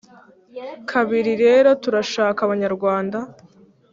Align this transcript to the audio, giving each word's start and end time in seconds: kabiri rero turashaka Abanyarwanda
kabiri 0.89 1.31
rero 1.43 1.69
turashaka 1.83 2.39
Abanyarwanda 2.43 3.17